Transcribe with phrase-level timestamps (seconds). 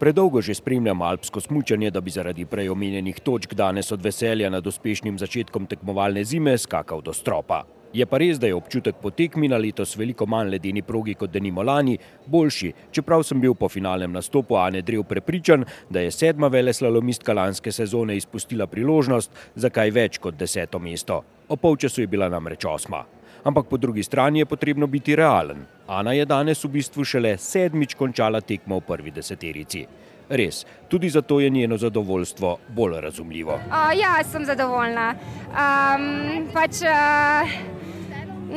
[0.00, 4.66] Predolgo že spremljam alpsko smučanje, da bi zaradi prej omenjenih točk danes od veselja nad
[4.66, 7.66] uspešnim začetkom tekmovalne zime skakal do stropa.
[7.92, 11.30] Je pa res, da je občutek po tekmi na letos veliko manj ledeni progi kot
[11.30, 16.48] denimo lani, boljši, čeprav sem bil po finalnem nastopu Ane Drev prepričan, da je sedma
[16.48, 21.22] veleslalomistka lanske sezone izpustila priložnost za kaj več kot deseto mesto.
[21.48, 23.04] O polčasu je bila namreč osma.
[23.44, 25.64] Ampak po drugi strani je potrebno biti realen.
[25.88, 29.86] Ana je danes v bistvu šele sedmič končala tekmo v prvi deseterici.
[30.30, 33.54] Res, tudi zato je njeno zadovoljstvo bolj razumljivo.
[33.54, 35.14] Uh, ja, sem zadovoljna.
[35.50, 37.50] Um, pač, uh,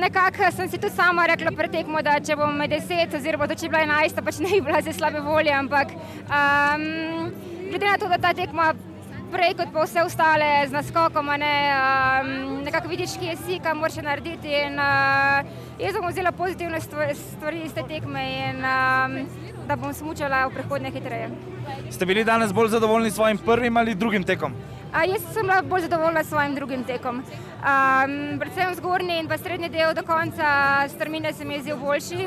[0.00, 3.68] nekako sem si tudi sama rekla pred tekmo, da če bom med deset, oziroma če
[3.68, 5.54] bi bila enajsta, pač ne bi bila za slabe volje.
[5.54, 5.94] Ampak
[6.26, 7.30] um,
[7.70, 8.72] glede na to, da ta tekma
[9.32, 14.00] prej kot pa vse ostale z naskokom, ne, um, nekako vidiš, kje si, kaj moraš
[14.02, 14.50] narediti.
[14.50, 15.46] In, uh,
[15.78, 19.16] jaz sem vzela pozitivne stvari iz te tekme in um,
[19.68, 21.30] da bom smučala v prihodnje hitreje.
[21.90, 24.54] Ste bili danes bolj zadovoljni s svojim prvim ali drugim tekom?
[24.92, 27.22] A, jaz sem bila bolj zadovoljna s svojim drugim tekom.
[27.22, 32.26] Um, predvsem zgornji in pa srednji del do konca strmine se mi je zdel boljši.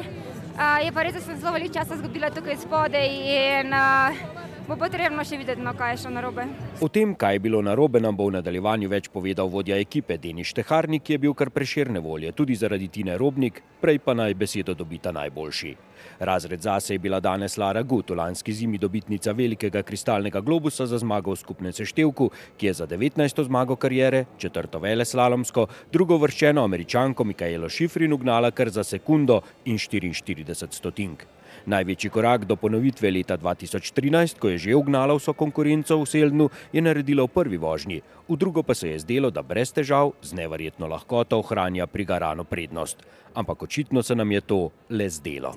[0.53, 4.75] Uh, je pa res, da sem zelo veliko časa izgubila tukaj spodaj in uh, bo
[4.79, 6.45] potrebno še videti, no, kaj je šlo narobe.
[6.83, 10.53] O tem, kaj je bilo narobe, nam bo v nadaljevanju več povedal vodja ekipe Denis
[10.55, 14.75] Teharnik, ki je bil kar preširne volje, tudi zaradi Tine Robnik, prej pa naj besedo
[14.77, 15.73] dobita najboljši.
[16.19, 21.31] Razred zase je bila danes Lara Gut, lanski zimi dobitnica velikega kristalnega globusa za zmago
[21.31, 23.43] v skupnem seštevku, ki je za 19.
[23.47, 29.79] zmago karijere, četrto vele slalomsko, drugo vrščeno američanko Mikaelo Šifrin ugnala kar za sekundo in
[29.79, 31.23] 44 stotink.
[31.63, 36.83] Največji korak do ponovitve leta 2013, ko je že ugnala vso konkurenco v Seldnu, je
[36.83, 40.91] naredila v prvi vožnji, v drugo pa se je zdelo, da brez težav z neverjetno
[40.91, 42.99] lahkoto ohranja prigarano prednost.
[43.33, 45.53] Ampak očitno se nam je to le zdelo.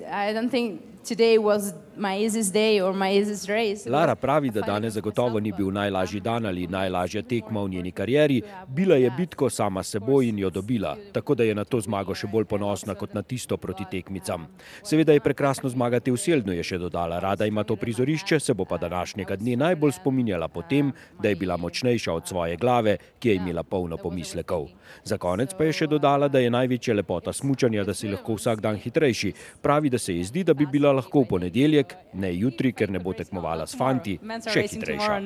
[3.87, 8.43] Lara pravi, da danes zagotovo ni bil najlažji dan ali najlažja tekma v njeni karieri,
[8.69, 12.15] bila je bitko sama s seboj in jo dobila, tako da je na to zmago
[12.15, 14.49] še bolj ponosna kot na tisto proti tekmicam.
[14.83, 18.65] Seveda je prekrasno zmagati v Seldnu, je še dodala, rada ima to prizorišče, se bo
[18.65, 23.29] pa današnjega dne najbolj spominjala po tem, da je bila močnejša od svoje glave, ki
[23.29, 24.69] je imela polno pomislekov.
[25.05, 27.33] Za konec pa je še dodala, da je največja lepota
[27.67, 29.33] smučanja, da si lahko vsak dan hitrejši.
[29.63, 32.99] Pravi, da se ji zdi, da bi bila lahko v ponedeljek, ne jutri, ker ne
[32.99, 35.21] bo tekmovala s fanti, še hitrejša.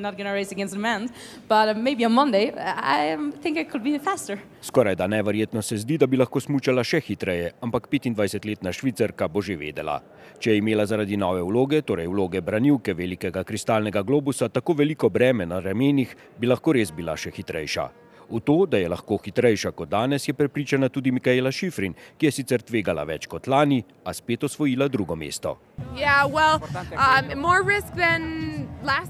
[4.61, 9.41] Skoraj da neverjetno se zdi, da bi lahko smučala še hitreje, ampak 25-letna švicarka bo
[9.41, 10.01] že vedela.
[10.39, 15.45] Če je imela zaradi nove vloge, torej vloge branilke velikega kristalnega globusa, tako veliko breme
[15.45, 18.10] na ramenih, bi lahko res bila še hitrejša.
[18.31, 22.31] V to, da je lahko hitrejša kot danes, je prepričana tudi Mikaela Šifrin, ki je
[22.31, 25.57] sicer tvegala več kot lani, a spet osvojila drugo mesto.
[25.97, 26.61] Yeah, well,
[26.95, 27.41] um,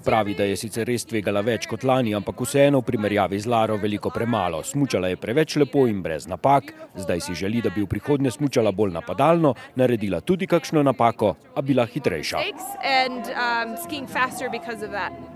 [0.06, 3.78] Pravi, da je sicer res tvegala več kot lani, ampak vseeno v primerjavi z Laro
[3.80, 4.64] veliko premalo.
[4.64, 8.72] Smučala je preveč lepo in brez napak, zdaj si želi, da bi v prihodnje smučala
[8.76, 12.42] bolj napadalno, naredila tudi kakšno napako, a bila hitrejša.
[12.42, 13.22] Um,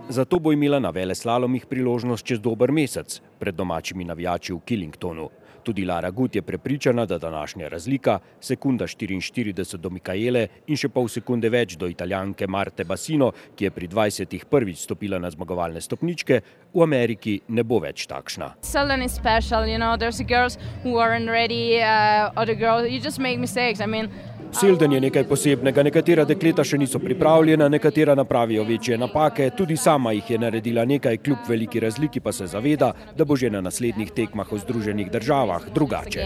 [0.09, 5.29] Zato bo imela na vele slalomih priložnost čez dober mesec pred domačimi navijači v Killingtonu.
[5.63, 11.07] Tudi Lara Gut je prepričana, da današnja razlika, sekunda 44 do Mikaele in še pol
[11.09, 14.45] sekunde več do italijanke Marte Basino, ki je pri 20.
[14.50, 16.41] prvič stopila na zmagovalne stopničke,
[16.73, 18.51] v Ameriki ne bo več takšna.
[18.61, 23.19] Selden je special, you know, there's girls who aren't ready, uh, other girls, you just
[23.19, 24.09] make mistakes, I mean,
[24.56, 30.14] Selden je nekaj posebnega, nekatera dekleta še niso pripravljena, nekatera napravijo večje napake, tudi sama
[30.16, 34.14] jih je naredila nekaj, kljub veliki razliki pa se zaveda, da bo že na naslednjih
[34.16, 36.24] tekmah v Združenih državah drugače.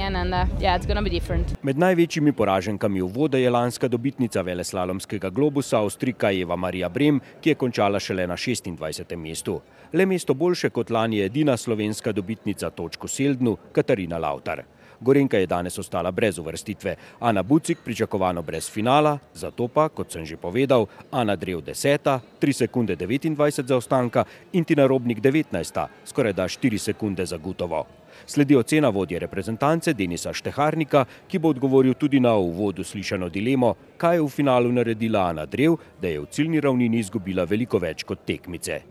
[1.64, 7.56] Med največjimi poraženkami v vode je lanska dobitnica veleslalomskega globusa, Avstrika Eva Marija Brem, ki
[7.56, 9.16] je končala šele na 26.
[9.18, 9.62] mestu.
[9.94, 14.62] Le mesto boljše kot lani je edina slovenska dobitnica točko Seldnu, Katarina Lautar.
[15.02, 20.26] Gorenka je danes ostala brez uvrstitve, Ana Bucik pričakovano brez finala, zato pa, kot sem
[20.26, 26.44] že povedal, Ana Drev 10, 3 sekunde 29 zaostanka in Tina Robnik 19, skoraj da
[26.44, 27.86] 4 sekunde za gotovo.
[28.25, 34.16] Sledi ocena vodje reprezentance Denisa Šteharnika, ki bo odgovoril tudi na uvodu slišano dilemo, kaj
[34.16, 38.25] je v finalu naredila Ana Drev, da je v ciljni ravnini izgubila veliko več kot
[38.25, 38.81] tekmice.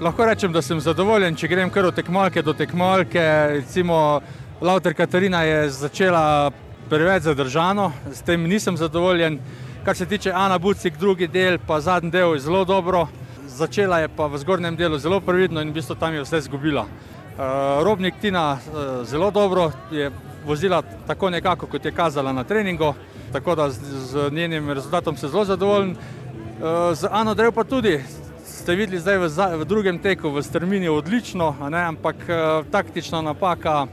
[0.00, 3.26] Lahko rečem, da sem zadovoljen, če grem kar od tekmalke do tekmalke,
[3.60, 4.20] recimo
[4.60, 6.50] Lauter Katarina je začela
[6.88, 9.38] preveč zadržano, s tem nisem zadovoljen.
[9.84, 13.06] Kar se tiče Ana Bucik, drugi del, pa zadnji del je zelo dobro.
[13.46, 16.82] Začela je pa v zgornjem delu zelo previdno in v bistvu tam je vse zgubila.
[16.82, 20.10] Uh, Robnik Tina uh, zelo dobro je
[20.44, 22.94] vozila tako nekako, kot je kazala na treningu,
[23.32, 23.80] tako da z,
[24.12, 25.90] z njenim rezultatom se zelo zadovoljen.
[25.90, 28.00] Eh, Z Ano Drev pa tudi.
[28.44, 33.86] Ste videli zdaj v, v drugem teku v strmini odlično, ne, ampak eh, taktična napaka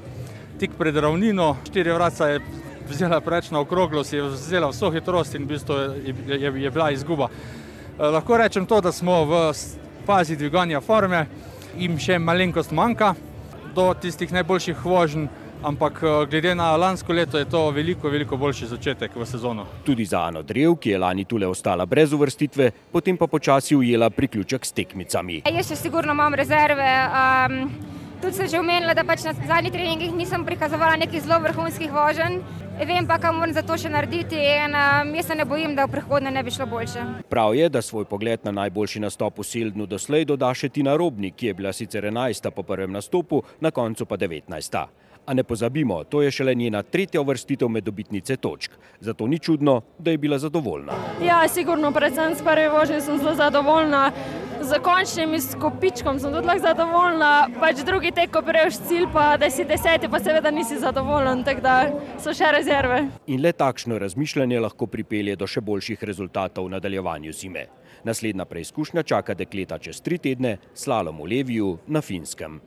[0.60, 2.42] tik pred ravnino, štiri vraca je
[2.90, 6.72] vzela preveč na okroglo, si je vzela vso hitrost in v bistvu je, je, je
[6.72, 7.30] bila izguba.
[7.30, 9.54] Eh, Lahko rečem to, da smo v
[10.06, 11.26] fazi dviganja forme,
[11.78, 13.14] jim še malenkost manjka
[13.76, 15.28] do tistih najboljših voženj,
[15.64, 19.68] ampak eh, glede na lansko leto je to veliko, veliko boljši začetek v sezono.
[19.86, 24.10] Tudi za Ano Drev, ki je lani tule ostala brez uvrstitve, potem pa počasi ujela
[24.10, 25.44] priključek s tekmicami.
[25.46, 26.90] Jaz še sigurno imam rezerve.
[27.08, 27.87] Um,
[28.22, 32.42] tudi sem že omenila, da pač na zadnjih treningih nisem prikazovala nekih zelo vrhunskih voženj.
[32.78, 35.88] Vem pa, kaj moram za to še narediti in um, jaz se ne bojim, da
[35.88, 37.06] v prihodnje ne bi šlo boljše.
[37.30, 41.40] Prav je, da svoj pogled na najboljši nastop v Seldnu doslej doda še Tina Robnik,
[41.40, 42.52] ki je bila sicer 11.
[42.54, 44.86] po prvem nastopu, na koncu pa 19.
[45.28, 48.72] A ne pozabimo, to je šele njena tretja uvrstitev med dobitnice točk.
[49.00, 50.94] Zato ni čudno, da je bila zadovoljna.
[51.22, 54.12] Ja, sigurno, predvsem s prve vožnje sem zelo zadovoljna.
[54.68, 57.30] Z končnim izkopičkom sem tudi lahko zadovoljna,
[57.60, 61.64] pač drugi tek, ko prejš cilj, pa da si deseti, pa seveda nisi zadovoljen, tako
[61.64, 61.76] da
[62.20, 63.00] so še rezerve.
[63.32, 67.70] In le takšno razmišljanje lahko pripelje do še boljših rezultatov v nadaljevanju zime.
[68.04, 72.60] Naslednja preizkušnja čaka dekleta čez tri tedne, slalom v Leviju na Finskem.